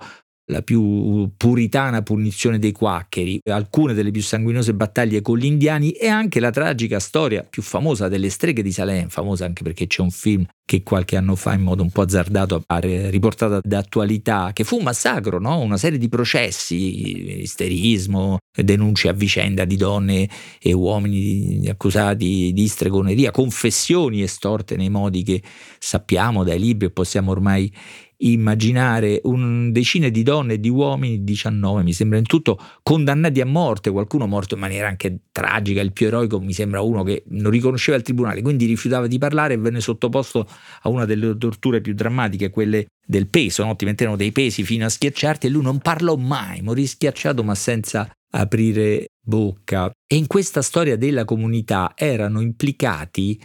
la 0.52 0.62
più 0.62 1.32
puritana 1.38 2.02
punizione 2.02 2.60
dei 2.60 2.74
quaccheri, 2.74 3.40
alcune 3.46 3.94
delle 3.94 4.12
più 4.12 4.22
sanguinose 4.22 4.74
battaglie 4.74 5.22
con 5.22 5.38
gli 5.38 5.46
indiani 5.46 5.92
e 5.92 6.08
anche 6.08 6.40
la 6.40 6.52
tragica 6.52 7.00
storia 7.00 7.44
più 7.44 7.62
famosa 7.62 8.08
delle 8.08 8.30
streghe 8.30 8.62
di 8.62 8.72
Salem, 8.72 9.08
famosa 9.08 9.46
anche 9.46 9.64
perché 9.64 9.88
c'è 9.88 10.02
un 10.02 10.12
film 10.12 10.46
che 10.66 10.84
qualche 10.84 11.18
anno 11.18 11.36
fa 11.36 11.54
in 11.54 11.62
modo 11.62 11.84
un 11.84 11.90
po' 11.90 12.04
azzardato 12.04 12.64
ha 12.66 12.80
riportato 12.80 13.60
d'attualità, 13.62 14.52
che 14.54 14.64
fu 14.64 14.78
un 14.78 14.84
massacro, 14.84 15.40
no? 15.40 15.60
una 15.60 15.78
serie 15.78 15.98
di 15.98 16.08
processi, 16.08 17.42
isterismo, 17.42 18.38
denunce 18.56 19.10
a 19.10 19.14
vicenda 19.14 19.66
di 19.66 19.76
donne 19.76 20.30
e 20.62 20.74
uomini 20.74 21.68
accusati 21.68 22.52
di 22.54 22.68
stregoneria, 22.68 23.32
confessioni 23.32 24.22
estorte 24.22 24.76
nei 24.76 24.90
modi 24.90 25.24
che 25.24 25.42
sappiamo 25.78 26.44
dai 26.44 26.60
libri 26.60 26.88
e 26.88 26.92
possiamo 26.92 27.32
ormai 27.32 27.74
immaginare 28.22 29.20
un 29.24 29.72
decine 29.72 30.12
di 30.12 30.24
donne 30.24 30.54
e 30.54 30.60
di 30.60 30.70
uomini, 30.70 31.24
19 31.24 31.84
mi 31.84 31.94
sembra 31.94 32.18
in 32.18 32.26
tutto, 32.26 32.60
condannati 32.84 33.42
a 33.42 33.46
morte, 33.46 33.90
qualcuno 33.90 34.28
morto 34.28 34.56
in 34.56 34.60
maniera 34.60 34.88
anche 34.88 35.22
tragica, 35.32 35.82
il 35.82 35.94
più 35.94 36.08
eroico 36.08 36.40
mi 36.40 36.54
sembra 36.54 36.82
uno 36.82 37.04
che 37.04 37.24
non 37.30 37.52
riconosceva 37.52 37.98
il 37.98 38.04
tribunale, 38.04 38.42
quindi 38.42 38.66
rifiutava 38.66 39.08
di 39.08 39.18
parlare 39.18 39.56
e 39.56 39.58
venne 39.58 39.82
sottoposto 39.82 40.48
a 40.82 40.90
una 40.90 41.06
delle 41.06 41.38
torture 41.38 41.82
più 41.82 41.94
drammatiche, 41.94 42.50
quelle 42.50 42.86
del 43.06 43.28
peso, 43.28 43.64
no? 43.66 43.76
ti 43.76 43.86
mettevano 43.86 44.16
dei 44.16 44.32
pesi 44.32 44.64
fino 44.64 44.86
a 44.86 44.90
schiacciarti 44.90 45.48
e 45.48 45.50
lui 45.50 45.64
non 45.64 45.80
parlò 45.80 46.16
mai, 46.16 46.62
morì 46.62 46.86
schiacciato 46.86 47.44
ma 47.44 47.56
senza 47.56 48.10
aprire 48.32 49.08
bocca. 49.24 49.92
E 50.08 50.16
in 50.16 50.28
questa 50.28 50.62
storia 50.62 50.98
della 50.98 51.26
comunità 51.26 51.94
erano 51.96 52.42
implicati 52.42 53.40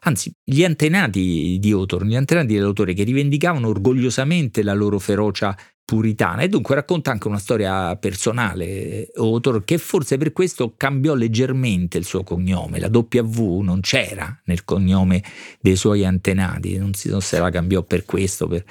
anzi 0.00 0.32
gli 0.42 0.64
antenati 0.64 1.58
di 1.58 1.72
Hawthorne, 1.72 2.10
gli 2.10 2.16
antenati 2.16 2.54
dell'autore 2.54 2.94
che 2.94 3.04
rivendicavano 3.04 3.68
orgogliosamente 3.68 4.62
la 4.62 4.74
loro 4.74 4.98
ferocia 4.98 5.56
puritana. 5.90 6.42
E 6.42 6.48
dunque 6.48 6.76
racconta 6.76 7.10
anche 7.10 7.26
una 7.26 7.38
storia 7.38 7.96
personale. 7.96 9.10
Autor 9.16 9.64
che 9.64 9.76
forse 9.76 10.18
per 10.18 10.32
questo 10.32 10.74
cambiò 10.76 11.14
leggermente 11.14 11.98
il 11.98 12.04
suo 12.04 12.22
cognome. 12.22 12.78
La 12.78 12.88
W 12.92 13.60
non 13.60 13.80
c'era 13.80 14.40
nel 14.44 14.64
cognome 14.64 15.20
dei 15.60 15.74
suoi 15.74 16.04
antenati. 16.04 16.78
Non, 16.78 16.94
si, 16.94 17.08
non 17.08 17.20
se 17.20 17.40
la 17.40 17.50
cambiò 17.50 17.82
per 17.82 18.04
questo 18.04 18.46
per, 18.46 18.64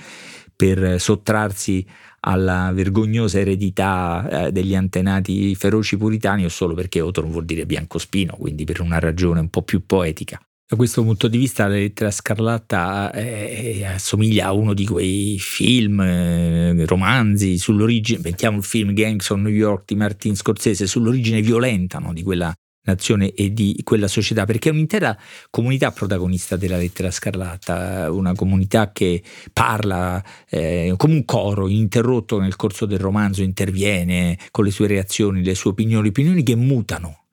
per 0.56 1.00
sottrarsi 1.02 1.86
alla 2.22 2.72
vergognosa 2.74 3.40
eredità 3.40 4.46
eh, 4.48 4.52
degli 4.54 4.76
antenati 4.76 5.56
feroci 5.56 5.98
puritani 5.98 6.46
o 6.46 6.50
solo 6.50 6.74
perché 6.74 7.00
Autor 7.00 7.28
vuol 7.28 7.46
dire 7.46 7.66
biancospino 7.66 8.36
quindi 8.38 8.66
per 8.66 8.82
una 8.82 9.00
ragione 9.00 9.40
un 9.40 9.48
po' 9.48 9.62
più 9.62 9.86
poetica 9.86 10.38
da 10.70 10.76
questo 10.76 11.02
punto 11.02 11.28
di 11.28 11.40
vista 11.40 11.68
la 11.68 11.74
lettera 11.74 12.12
scarlatta 12.12 13.12
eh, 13.12 13.84
assomiglia 13.86 14.46
a 14.46 14.52
uno 14.52 14.76
di 14.76 14.86
quei 14.86 15.40
film, 15.40 16.00
eh, 16.00 16.86
romanzi 16.86 17.58
sull'origine, 17.58 18.20
mettiamo 18.24 18.58
il 18.58 18.64
film 18.64 18.94
Gangs 18.94 19.32
of 19.32 19.40
New 19.40 19.52
York 19.52 19.86
di 19.88 19.96
Martin 19.96 20.36
Scorsese, 20.36 20.86
sull'origine 20.86 21.42
violenta 21.42 21.98
no, 21.98 22.14
di 22.14 22.22
quella 22.22 22.54
nazione 22.84 23.34
e 23.34 23.52
di 23.52 23.82
quella 23.84 24.08
società, 24.08 24.46
perché 24.46 24.70
è 24.70 24.72
un'intera 24.72 25.18
comunità 25.50 25.90
protagonista 25.90 26.56
della 26.56 26.78
lettera 26.78 27.10
scarlatta, 27.10 28.12
una 28.12 28.36
comunità 28.36 28.92
che 28.92 29.24
parla 29.52 30.24
eh, 30.48 30.94
come 30.98 31.14
un 31.16 31.26
coro 31.26 31.68
ininterrotto 31.68 32.40
nel 32.40 32.56
corso 32.56 32.86
del 32.86 33.00
romanzo, 33.00 33.42
interviene 33.42 34.38
con 34.52 34.66
le 34.66 34.72
sue 34.72 34.86
reazioni, 34.86 35.44
le 35.44 35.56
sue 35.56 35.72
opinioni, 35.72 36.10
opinioni 36.10 36.44
che 36.44 36.54
mutano 36.54 37.24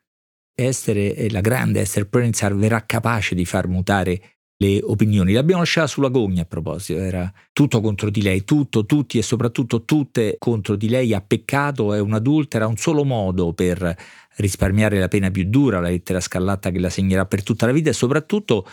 Esther, 0.59 1.31
la 1.31 1.43
grande 1.43 1.81
Esther 1.81 2.09
Prenzer 2.09 2.57
verrà 2.57 2.85
capace 2.87 3.35
di 3.35 3.45
far 3.45 3.69
mutare 3.69 4.37
le 4.57 4.81
opinioni. 4.83 5.35
L'abbiamo 5.35 5.61
lasciata 5.61 5.87
sulla 5.87 6.09
gogna 6.09 6.43
a 6.43 6.47
proposito, 6.47 6.99
era 6.99 7.31
tutto 7.53 7.83
contro 7.83 8.09
di 8.09 8.23
lei, 8.23 8.43
tutto, 8.45 8.87
tutti 8.87 9.19
e 9.19 9.23
soprattutto 9.23 9.85
tutte 9.85 10.37
contro 10.39 10.77
di 10.77 10.89
lei, 10.89 11.13
ha 11.13 11.21
peccato, 11.21 11.93
è 11.93 12.01
un'adultera, 12.01 12.67
un 12.67 12.79
solo 12.79 13.05
modo 13.05 13.53
per 13.53 13.95
risparmiare 14.37 14.99
la 14.99 15.09
pena 15.09 15.31
più 15.31 15.45
dura, 15.45 15.79
la 15.79 15.89
lettera 15.89 16.21
scallata 16.21 16.71
che 16.71 16.79
la 16.79 16.91
segnerà 16.91 17.27
per 17.27 17.43
tutta 17.43 17.67
la 17.67 17.73
vita 17.73 17.91
e 17.91 17.95
soprattutto 17.95 18.67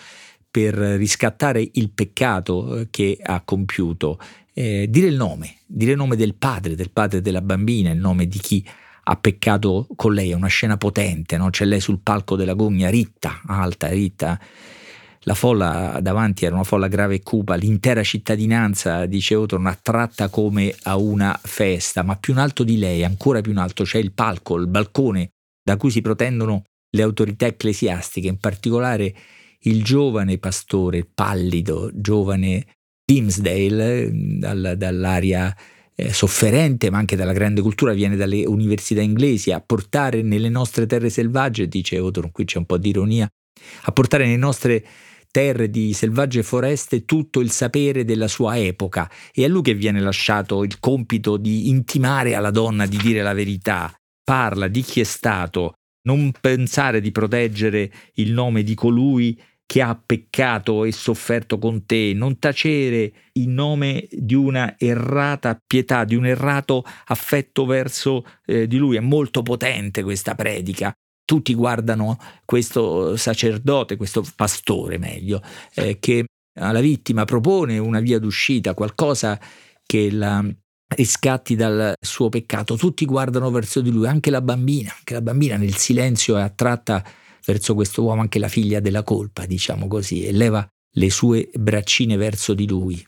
per 0.49 0.75
riscattare 0.75 1.67
il 1.73 1.89
peccato 1.89 2.77
eh, 2.77 2.87
che 2.89 3.17
ha 3.21 3.41
compiuto. 3.41 4.19
Eh, 4.53 4.85
dire 4.89 5.07
il 5.07 5.15
nome, 5.15 5.57
dire 5.65 5.91
il 5.91 5.97
nome 5.97 6.15
del 6.15 6.35
padre, 6.35 6.75
del 6.75 6.91
padre 6.91 7.21
della 7.21 7.41
bambina, 7.41 7.89
il 7.89 7.99
nome 7.99 8.27
di 8.27 8.37
chi 8.37 8.63
ha 8.65 8.82
peccato 9.19 9.87
con 9.95 10.13
lei, 10.13 10.31
è 10.31 10.33
una 10.33 10.47
scena 10.47 10.77
potente, 10.77 11.37
no? 11.37 11.49
c'è 11.49 11.65
lei 11.65 11.79
sul 11.79 11.99
palco 12.01 12.35
della 12.35 12.53
gogna, 12.53 12.89
ritta, 12.89 13.41
alta, 13.45 13.87
ritta. 13.87 14.39
La 15.25 15.35
folla 15.35 15.99
davanti 16.01 16.45
era 16.45 16.55
una 16.55 16.63
folla 16.65 16.87
grave 16.87 17.15
e 17.15 17.23
cupa, 17.23 17.55
l'intera 17.55 18.03
cittadinanza, 18.03 19.05
dice 19.05 19.35
Oton, 19.35 19.65
attratta 19.67 20.27
come 20.29 20.75
a 20.83 20.97
una 20.97 21.37
festa, 21.41 22.03
ma 22.03 22.17
più 22.17 22.33
in 22.33 22.39
alto 22.39 22.63
di 22.63 22.77
lei, 22.77 23.03
ancora 23.05 23.39
più 23.39 23.51
in 23.51 23.57
alto, 23.57 23.83
c'è 23.83 23.99
il 23.99 24.11
palco, 24.11 24.55
il 24.55 24.67
balcone 24.67 25.29
da 25.63 25.77
cui 25.77 25.91
si 25.91 26.01
protendono 26.01 26.63
le 26.89 27.01
autorità 27.01 27.45
ecclesiastiche, 27.45 28.27
in 28.27 28.37
particolare 28.37 29.15
il 29.61 29.83
giovane 29.83 30.37
pastore, 30.37 31.05
pallido, 31.05 31.89
giovane 31.93 32.65
Dimsdale, 33.05 34.09
dal, 34.13 34.75
dall'aria 34.77 35.53
eh, 35.95 36.13
sofferente, 36.13 36.89
ma 36.89 36.97
anche 36.97 37.15
dalla 37.15 37.33
grande 37.33 37.61
cultura, 37.61 37.93
viene 37.93 38.15
dalle 38.15 38.45
università 38.45 39.01
inglesi, 39.01 39.51
a 39.51 39.61
portare 39.61 40.21
nelle 40.21 40.49
nostre 40.49 40.85
terre 40.85 41.09
selvagge, 41.09 41.67
dice 41.67 41.99
Oton, 41.99 42.31
qui 42.31 42.45
c'è 42.45 42.57
un 42.57 42.65
po' 42.65 42.77
di 42.77 42.89
ironia, 42.89 43.27
a 43.83 43.91
portare 43.91 44.25
nelle 44.25 44.37
nostre 44.37 44.85
terre 45.33 45.69
di 45.71 45.93
selvagge 45.93 46.43
foreste 46.43 47.05
tutto 47.05 47.39
il 47.39 47.49
sapere 47.49 48.05
della 48.05 48.27
sua 48.27 48.57
epoca. 48.57 49.09
E 49.33 49.43
a 49.43 49.47
lui 49.47 49.63
che 49.63 49.73
viene 49.73 49.99
lasciato 49.99 50.63
il 50.63 50.79
compito 50.79 51.37
di 51.37 51.69
intimare 51.69 52.35
alla 52.35 52.51
donna 52.51 52.85
di 52.85 52.97
dire 52.97 53.23
la 53.23 53.33
verità. 53.33 53.91
Parla 54.23 54.67
di 54.67 54.83
chi 54.83 54.99
è 54.99 55.03
stato, 55.03 55.73
non 56.03 56.31
pensare 56.39 57.01
di 57.01 57.11
proteggere 57.11 57.91
il 58.13 58.31
nome 58.31 58.61
di 58.61 58.75
colui 58.75 59.41
che 59.65 59.81
ha 59.81 59.95
peccato 59.95 60.83
e 60.85 60.91
sofferto 60.91 61.57
con 61.57 61.85
te, 61.85 62.13
non 62.13 62.37
tacere 62.37 63.11
in 63.33 63.53
nome 63.53 64.07
di 64.11 64.35
una 64.35 64.75
errata 64.77 65.59
pietà, 65.65 66.03
di 66.03 66.15
un 66.15 66.25
errato 66.25 66.83
affetto 67.05 67.65
verso 67.65 68.23
eh, 68.45 68.67
di 68.67 68.77
lui. 68.77 68.97
È 68.97 69.01
molto 69.01 69.41
potente 69.41 70.03
questa 70.03 70.35
predica. 70.35 70.93
Tutti 71.25 71.53
guardano 71.55 72.17
questo 72.45 73.15
sacerdote, 73.15 73.95
questo 73.95 74.23
pastore 74.35 74.97
meglio, 74.97 75.41
eh, 75.75 75.97
che 75.97 76.25
alla 76.59 76.81
vittima 76.81 77.25
propone 77.25 77.77
una 77.79 77.99
via 77.99 78.19
d'uscita, 78.19 78.73
qualcosa 78.73 79.39
che 79.85 80.11
la 80.11 80.45
riscatti 80.95 81.55
dal 81.55 81.93
suo 81.99 82.29
peccato. 82.29 82.75
Tutti 82.75 83.05
guardano 83.05 83.49
verso 83.51 83.81
di 83.81 83.91
lui, 83.91 84.07
anche 84.07 84.29
la 84.29 84.41
bambina, 84.41 84.93
anche 84.95 85.13
la 85.13 85.21
bambina 85.21 85.57
nel 85.57 85.75
silenzio 85.75 86.37
è 86.37 86.41
attratta 86.41 87.03
verso 87.45 87.73
questo 87.73 88.03
uomo 88.03 88.21
anche 88.21 88.39
la 88.39 88.47
figlia 88.47 88.79
della 88.79 89.03
colpa, 89.03 89.45
diciamo 89.45 89.87
così, 89.87 90.23
e 90.23 90.31
leva 90.31 90.67
le 90.95 91.09
sue 91.09 91.49
braccine 91.53 92.17
verso 92.17 92.53
di 92.53 92.67
lui. 92.67 93.05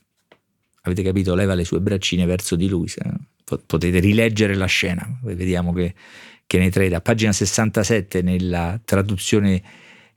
Avete 0.81 1.03
capito? 1.03 1.33
Leva 1.35 1.53
le 1.53 1.65
sue 1.65 1.79
braccine 1.79 2.25
verso 2.25 2.55
di 2.55 2.67
lui. 2.67 2.91
Potete 3.43 3.99
rileggere 3.99 4.55
la 4.55 4.65
scena, 4.65 5.19
vediamo 5.23 5.73
che, 5.73 5.93
che 6.45 6.57
ne 6.57 6.69
trae. 6.69 6.93
A 6.93 7.01
pagina 7.01 7.31
67 7.31 8.21
nella 8.21 8.79
traduzione 8.83 9.61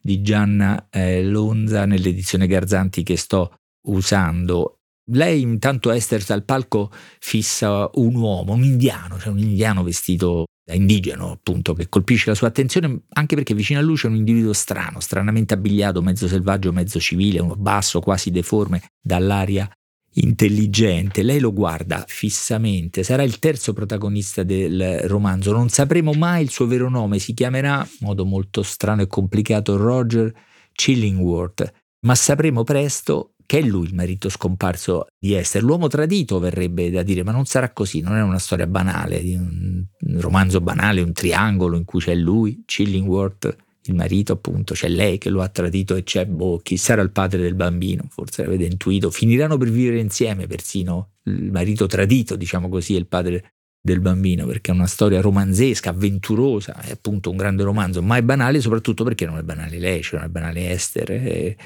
di 0.00 0.22
Gianna 0.22 0.88
eh, 0.90 1.22
Lonza, 1.24 1.84
nell'edizione 1.84 2.46
Garzanti 2.46 3.02
che 3.02 3.16
sto 3.16 3.54
usando, 3.86 4.78
lei 5.12 5.40
intanto 5.40 5.90
Esther 5.90 6.22
dal 6.24 6.44
palco 6.44 6.90
fissa 7.18 7.88
un 7.94 8.14
uomo, 8.14 8.52
un 8.52 8.64
indiano, 8.64 9.18
cioè 9.18 9.32
un 9.32 9.38
indiano 9.38 9.82
vestito 9.82 10.44
da 10.44 10.57
indigeno 10.74 11.32
appunto 11.32 11.72
che 11.72 11.88
colpisce 11.88 12.28
la 12.30 12.34
sua 12.34 12.48
attenzione 12.48 13.02
anche 13.10 13.34
perché 13.34 13.54
vicino 13.54 13.78
a 13.78 13.82
lui 13.82 13.96
c'è 13.96 14.08
un 14.08 14.16
individuo 14.16 14.52
strano, 14.52 15.00
stranamente 15.00 15.54
abbigliato, 15.54 16.02
mezzo 16.02 16.28
selvaggio, 16.28 16.72
mezzo 16.72 17.00
civile, 17.00 17.40
uno 17.40 17.56
basso, 17.56 18.00
quasi 18.00 18.30
deforme, 18.30 18.82
dall'aria 19.00 19.68
intelligente. 20.14 21.22
Lei 21.22 21.38
lo 21.38 21.52
guarda 21.52 22.04
fissamente, 22.06 23.02
sarà 23.02 23.22
il 23.22 23.38
terzo 23.38 23.72
protagonista 23.72 24.42
del 24.42 25.00
romanzo, 25.04 25.52
non 25.52 25.68
sapremo 25.68 26.12
mai 26.12 26.42
il 26.42 26.50
suo 26.50 26.66
vero 26.66 26.88
nome, 26.88 27.18
si 27.18 27.34
chiamerà, 27.34 27.86
in 28.00 28.06
modo 28.06 28.24
molto 28.24 28.62
strano 28.62 29.02
e 29.02 29.06
complicato, 29.06 29.76
Roger 29.76 30.32
Chillingworth, 30.72 31.72
ma 32.00 32.14
sapremo 32.14 32.64
presto 32.64 33.34
che 33.48 33.60
è 33.60 33.62
lui 33.62 33.86
il 33.86 33.94
marito 33.94 34.28
scomparso 34.28 35.06
di 35.18 35.34
Esther. 35.34 35.62
L'uomo 35.62 35.88
tradito 35.88 36.38
verrebbe 36.38 36.90
da 36.90 37.02
dire, 37.02 37.22
ma 37.24 37.32
non 37.32 37.46
sarà 37.46 37.70
così, 37.70 38.02
non 38.02 38.14
è 38.14 38.20
una 38.20 38.38
storia 38.38 38.66
banale, 38.66 39.22
un 39.22 39.86
romanzo 40.20 40.60
banale, 40.60 41.00
un 41.00 41.14
triangolo 41.14 41.78
in 41.78 41.86
cui 41.86 41.98
c'è 41.98 42.14
lui, 42.14 42.62
Chillingworth, 42.66 43.56
il 43.84 43.94
marito 43.94 44.34
appunto, 44.34 44.74
c'è 44.74 44.88
lei 44.88 45.16
che 45.16 45.30
lo 45.30 45.40
ha 45.40 45.48
tradito 45.48 45.94
e 45.94 46.02
c'è, 46.02 46.26
boh, 46.26 46.58
chi 46.58 46.76
sarà 46.76 47.00
il 47.00 47.10
padre 47.10 47.40
del 47.40 47.54
bambino, 47.54 48.04
forse 48.10 48.42
l'avete 48.42 48.64
intuito, 48.64 49.10
finiranno 49.10 49.56
per 49.56 49.70
vivere 49.70 49.98
insieme 49.98 50.46
persino 50.46 51.12
il 51.22 51.50
marito 51.50 51.86
tradito, 51.86 52.36
diciamo 52.36 52.68
così, 52.68 52.96
e 52.96 52.98
il 52.98 53.06
padre 53.06 53.52
del 53.80 54.00
bambino, 54.00 54.44
perché 54.44 54.72
è 54.72 54.74
una 54.74 54.86
storia 54.86 55.22
romanzesca, 55.22 55.88
avventurosa, 55.88 56.78
è 56.82 56.90
appunto 56.90 57.30
un 57.30 57.38
grande 57.38 57.62
romanzo, 57.62 58.02
ma 58.02 58.18
è 58.18 58.22
banale 58.22 58.60
soprattutto 58.60 59.04
perché 59.04 59.24
non 59.24 59.38
è 59.38 59.42
banale 59.42 59.78
lei, 59.78 60.02
cioè 60.02 60.18
non 60.18 60.28
è 60.28 60.30
banale 60.30 60.70
Esther. 60.70 61.10
E, 61.12 61.16
e 61.18 61.56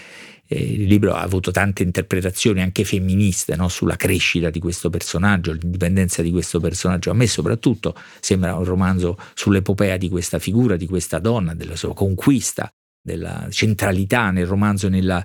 il 0.52 0.84
libro 0.84 1.14
ha 1.14 1.22
avuto 1.22 1.50
tante 1.50 1.82
interpretazioni 1.82 2.62
anche 2.62 2.84
femministe 2.84 3.56
no? 3.56 3.68
sulla 3.68 3.96
crescita 3.96 4.50
di 4.50 4.58
questo 4.60 4.90
personaggio, 4.90 5.52
l'indipendenza 5.52 6.22
di 6.22 6.30
questo 6.30 6.60
personaggio. 6.60 7.10
A 7.10 7.14
me 7.14 7.26
soprattutto 7.26 7.94
sembra 8.20 8.54
un 8.56 8.64
romanzo 8.64 9.16
sull'epopea 9.34 9.96
di 9.96 10.08
questa 10.08 10.38
figura, 10.38 10.76
di 10.76 10.86
questa 10.86 11.18
donna, 11.18 11.54
della 11.54 11.76
sua 11.76 11.94
conquista, 11.94 12.70
della 13.02 13.48
centralità 13.50 14.30
nel 14.30 14.46
romanzo 14.46 14.86
e 14.86 14.90
nella 14.90 15.24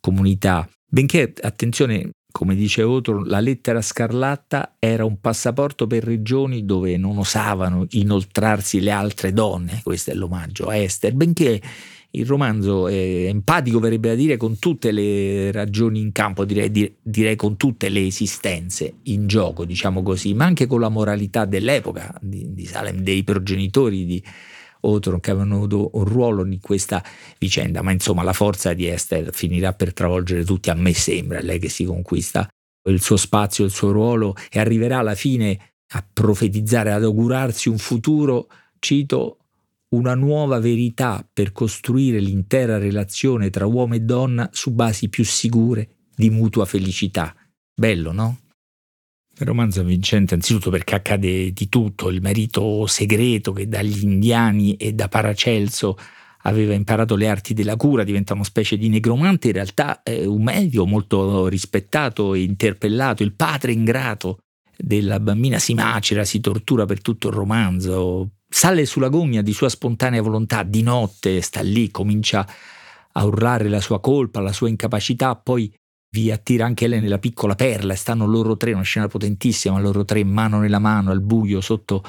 comunità. 0.00 0.68
Benché, 0.90 1.34
attenzione, 1.40 2.10
come 2.30 2.54
dice 2.54 2.82
Otro, 2.82 3.24
la 3.24 3.40
lettera 3.40 3.82
scarlatta 3.82 4.76
era 4.78 5.04
un 5.04 5.20
passaporto 5.20 5.86
per 5.86 6.04
regioni 6.04 6.64
dove 6.64 6.96
non 6.96 7.18
osavano 7.18 7.86
inoltrarsi 7.90 8.80
le 8.80 8.90
altre 8.90 9.32
donne, 9.32 9.80
questo 9.82 10.10
è 10.10 10.14
l'omaggio 10.14 10.66
a 10.68 10.76
Esther, 10.76 11.14
benché 11.14 11.60
il 12.18 12.26
romanzo 12.26 12.88
è 12.88 13.26
empatico, 13.26 13.78
verrebbe 13.78 14.08
da 14.08 14.14
dire, 14.14 14.36
con 14.36 14.58
tutte 14.58 14.90
le 14.90 15.52
ragioni 15.52 16.00
in 16.00 16.12
campo, 16.12 16.44
direi, 16.44 16.96
direi, 17.00 17.36
con 17.36 17.56
tutte 17.56 17.88
le 17.88 18.04
esistenze 18.04 18.94
in 19.04 19.26
gioco, 19.26 19.64
diciamo 19.64 20.02
così, 20.02 20.34
ma 20.34 20.44
anche 20.44 20.66
con 20.66 20.80
la 20.80 20.88
moralità 20.88 21.44
dell'epoca 21.44 22.16
di, 22.20 22.52
di 22.52 22.66
Salem, 22.66 23.00
dei 23.00 23.22
progenitori 23.22 24.04
di 24.04 24.22
Otron 24.80 25.20
che 25.20 25.30
avevano 25.30 25.56
avuto 25.56 25.90
un 25.94 26.04
ruolo 26.04 26.44
in 26.44 26.60
questa 26.60 27.02
vicenda, 27.38 27.82
ma 27.82 27.92
insomma 27.92 28.22
la 28.22 28.32
forza 28.32 28.72
di 28.72 28.86
Esther 28.86 29.32
finirà 29.32 29.72
per 29.72 29.92
travolgere 29.92 30.44
tutti, 30.44 30.70
a 30.70 30.74
me 30.74 30.92
sembra, 30.94 31.40
lei 31.40 31.58
che 31.58 31.68
si 31.68 31.84
conquista 31.84 32.48
il 32.88 33.02
suo 33.02 33.16
spazio, 33.16 33.64
il 33.64 33.70
suo 33.70 33.92
ruolo 33.92 34.34
e 34.50 34.58
arriverà 34.58 34.98
alla 34.98 35.14
fine 35.14 35.74
a 35.92 36.06
profetizzare, 36.10 36.92
ad 36.92 37.04
augurarsi 37.04 37.68
un 37.68 37.78
futuro, 37.78 38.48
cito, 38.78 39.37
una 39.90 40.14
nuova 40.14 40.58
verità 40.58 41.26
per 41.30 41.52
costruire 41.52 42.20
l'intera 42.20 42.78
relazione 42.78 43.50
tra 43.50 43.66
uomo 43.66 43.94
e 43.94 44.00
donna 44.00 44.48
su 44.52 44.72
basi 44.72 45.08
più 45.08 45.24
sicure 45.24 45.88
di 46.14 46.30
mutua 46.30 46.64
felicità. 46.66 47.34
Bello, 47.74 48.12
no? 48.12 48.40
Il 49.40 49.46
romanzo 49.46 49.80
avvincente 49.80 50.34
anzitutto 50.34 50.68
perché 50.68 50.96
accade 50.96 51.52
di 51.52 51.68
tutto, 51.68 52.08
il 52.08 52.20
marito 52.20 52.86
segreto 52.86 53.52
che 53.52 53.68
dagli 53.68 54.02
indiani 54.02 54.74
e 54.74 54.92
da 54.92 55.08
Paracelso 55.08 55.96
aveva 56.42 56.74
imparato 56.74 57.14
le 57.14 57.28
arti 57.28 57.54
della 57.54 57.76
cura, 57.76 58.02
diventa 58.02 58.34
una 58.34 58.44
specie 58.44 58.76
di 58.76 58.88
negromante, 58.88 59.48
in 59.48 59.52
realtà 59.54 60.02
è 60.02 60.24
un 60.24 60.42
medico 60.42 60.86
molto 60.86 61.46
rispettato 61.46 62.34
e 62.34 62.42
interpellato, 62.42 63.22
il 63.22 63.34
padre 63.34 63.72
ingrato 63.72 64.38
della 64.76 65.20
bambina 65.20 65.58
si 65.58 65.74
macera, 65.74 66.24
si 66.24 66.40
tortura 66.40 66.84
per 66.84 67.00
tutto 67.00 67.28
il 67.28 67.34
romanzo, 67.34 68.30
sale 68.48 68.86
sulla 68.86 69.08
gogna 69.08 69.42
di 69.42 69.52
sua 69.52 69.68
spontanea 69.68 70.22
volontà, 70.22 70.62
di 70.62 70.82
notte 70.82 71.40
sta 71.40 71.60
lì, 71.60 71.90
comincia 71.90 72.46
a 73.12 73.24
urlare 73.24 73.68
la 73.68 73.80
sua 73.80 74.00
colpa, 74.00 74.40
la 74.40 74.52
sua 74.52 74.68
incapacità, 74.68 75.36
poi 75.36 75.72
vi 76.10 76.30
attira 76.30 76.64
anche 76.64 76.86
lei 76.86 77.00
nella 77.00 77.18
piccola 77.18 77.54
perla 77.54 77.92
e 77.92 77.96
stanno 77.96 78.26
loro 78.26 78.56
tre, 78.56 78.72
una 78.72 78.82
scena 78.82 79.08
potentissima, 79.08 79.78
loro 79.78 80.04
tre 80.04 80.24
mano 80.24 80.60
nella 80.60 80.78
mano, 80.78 81.10
al 81.10 81.20
buio, 81.20 81.60
sotto 81.60 82.02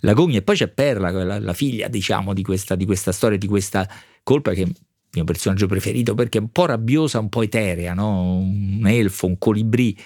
la 0.00 0.12
gogna 0.12 0.38
e 0.38 0.42
poi 0.42 0.56
c'è 0.56 0.68
Perla, 0.68 1.10
la, 1.10 1.38
la 1.38 1.52
figlia 1.52 1.88
diciamo 1.88 2.32
di 2.32 2.42
questa, 2.42 2.74
di 2.74 2.84
questa, 2.84 3.12
storia, 3.12 3.38
di 3.38 3.46
questa 3.46 3.88
colpa 4.22 4.52
che 4.52 4.62
è 4.62 4.64
il 4.64 4.74
mio 5.12 5.24
personaggio 5.24 5.66
preferito 5.66 6.14
perché 6.14 6.38
è 6.38 6.40
un 6.40 6.50
po' 6.50 6.66
rabbiosa, 6.66 7.18
un 7.18 7.28
po' 7.28 7.42
eterea, 7.42 7.94
no? 7.94 8.36
un 8.38 8.82
elfo, 8.86 9.26
un 9.26 9.38
colibrì, 9.38 9.96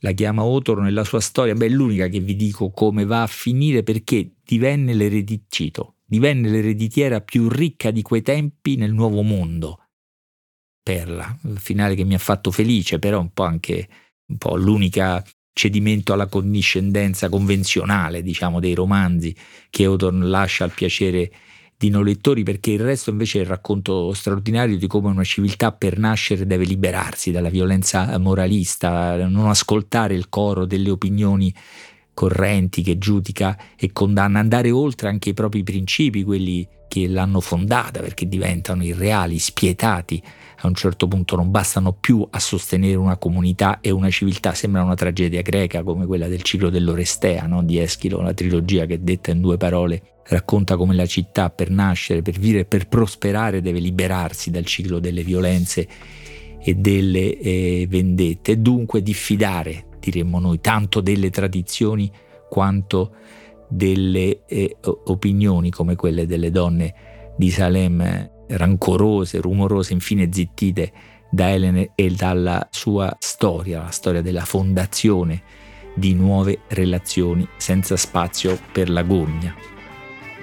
la 0.00 0.12
chiama 0.12 0.44
Otoro 0.44 0.82
nella 0.82 1.04
sua 1.04 1.20
storia, 1.20 1.54
beh 1.54 1.66
è 1.66 1.70
l'unica 1.70 2.06
che 2.08 2.20
vi 2.20 2.36
dico 2.36 2.70
come 2.70 3.04
va 3.04 3.22
a 3.22 3.26
finire 3.26 3.82
perché 3.82 4.35
divenne 4.46 4.94
l'eredicito, 4.94 5.96
divenne 6.04 6.48
l'ereditiera 6.48 7.20
più 7.20 7.48
ricca 7.48 7.90
di 7.90 8.02
quei 8.02 8.22
tempi 8.22 8.76
nel 8.76 8.92
nuovo 8.92 9.22
mondo. 9.22 9.80
Perla, 10.82 11.36
il 11.42 11.58
finale 11.58 11.96
che 11.96 12.04
mi 12.04 12.14
ha 12.14 12.18
fatto 12.18 12.52
felice, 12.52 13.00
però 13.00 13.20
un 13.20 13.32
po' 13.32 13.42
anche 13.42 13.88
un 14.28 14.38
po' 14.38 14.56
l'unica 14.56 15.22
cedimento 15.52 16.12
alla 16.12 16.26
condiscendenza 16.26 17.28
convenzionale, 17.28 18.22
diciamo, 18.22 18.60
dei 18.60 18.74
romanzi 18.74 19.34
che 19.68 19.84
Hawthorne 19.84 20.26
lascia 20.26 20.64
al 20.64 20.72
piacere 20.72 21.32
di 21.76 21.88
noi 21.90 22.04
lettori, 22.04 22.42
perché 22.42 22.70
il 22.70 22.80
resto 22.80 23.10
invece 23.10 23.38
è 23.38 23.42
il 23.42 23.48
racconto 23.48 24.12
straordinario 24.14 24.78
di 24.78 24.86
come 24.86 25.08
una 25.08 25.24
civiltà 25.24 25.72
per 25.72 25.98
nascere 25.98 26.46
deve 26.46 26.64
liberarsi 26.64 27.32
dalla 27.32 27.50
violenza 27.50 28.16
moralista, 28.18 29.26
non 29.26 29.48
ascoltare 29.48 30.14
il 30.14 30.28
coro 30.28 30.66
delle 30.66 30.90
opinioni 30.90 31.52
correnti 32.16 32.80
che 32.80 32.96
giudica 32.96 33.58
e 33.76 33.92
condanna, 33.92 34.38
andare 34.38 34.70
oltre 34.70 35.10
anche 35.10 35.28
i 35.28 35.34
propri 35.34 35.62
principi, 35.62 36.24
quelli 36.24 36.66
che 36.88 37.08
l'hanno 37.08 37.40
fondata, 37.40 38.00
perché 38.00 38.26
diventano 38.26 38.82
irreali, 38.82 39.38
spietati, 39.38 40.22
a 40.60 40.66
un 40.66 40.72
certo 40.74 41.08
punto 41.08 41.36
non 41.36 41.50
bastano 41.50 41.92
più 41.92 42.26
a 42.30 42.38
sostenere 42.38 42.94
una 42.94 43.18
comunità 43.18 43.80
e 43.82 43.90
una 43.90 44.08
civiltà, 44.08 44.54
sembra 44.54 44.82
una 44.82 44.94
tragedia 44.94 45.42
greca 45.42 45.82
come 45.82 46.06
quella 46.06 46.26
del 46.26 46.40
ciclo 46.40 46.70
dell'Orestea 46.70 47.46
no? 47.46 47.62
di 47.62 47.78
Eschilo, 47.78 48.22
la 48.22 48.32
trilogia 48.32 48.86
che 48.86 49.02
detta 49.02 49.30
in 49.30 49.42
due 49.42 49.58
parole 49.58 50.22
racconta 50.28 50.78
come 50.78 50.94
la 50.94 51.04
città 51.04 51.50
per 51.50 51.68
nascere, 51.68 52.22
per 52.22 52.38
vivere, 52.38 52.64
per 52.64 52.88
prosperare 52.88 53.60
deve 53.60 53.78
liberarsi 53.78 54.50
dal 54.50 54.64
ciclo 54.64 55.00
delle 55.00 55.22
violenze 55.22 55.86
e 56.58 56.74
delle 56.74 57.38
eh, 57.38 57.86
vendette. 57.88 58.60
Dunque 58.62 59.02
diffidare, 59.02 59.85
diremmo 60.10 60.38
noi, 60.38 60.60
tanto 60.60 61.00
delle 61.00 61.30
tradizioni 61.30 62.10
quanto 62.48 63.14
delle 63.68 64.44
eh, 64.46 64.76
opinioni 64.82 65.70
come 65.70 65.96
quelle 65.96 66.26
delle 66.26 66.50
donne 66.50 66.94
di 67.36 67.50
Salem 67.50 68.30
rancorose, 68.48 69.40
rumorose, 69.40 69.92
infine 69.92 70.28
zittite 70.30 70.92
da 71.30 71.50
Elene 71.50 71.90
e 71.96 72.10
dalla 72.10 72.68
sua 72.70 73.14
storia, 73.18 73.82
la 73.82 73.90
storia 73.90 74.22
della 74.22 74.44
fondazione 74.44 75.42
di 75.94 76.14
nuove 76.14 76.60
relazioni 76.68 77.46
senza 77.56 77.96
spazio 77.96 78.56
per 78.70 78.88
la 78.88 79.02
gogna. 79.02 79.54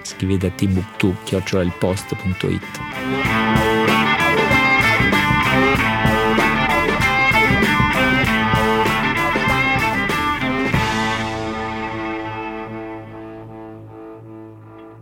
Scrivete 0.01 0.47
a 0.47 0.51
timbuktu.it 0.51 2.01